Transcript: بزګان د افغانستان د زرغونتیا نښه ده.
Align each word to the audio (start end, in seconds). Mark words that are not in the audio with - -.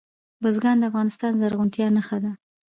بزګان 0.41 0.77
د 0.79 0.83
افغانستان 0.89 1.31
د 1.33 1.37
زرغونتیا 1.41 1.87
نښه 1.95 2.17
ده. 2.23 2.31